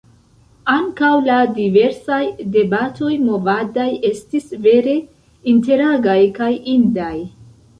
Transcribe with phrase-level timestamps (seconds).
[0.75, 2.21] Ankaŭ la diversaj
[2.57, 4.97] debatoj movadaj estis vere
[5.53, 7.15] interagaj kaj indaj.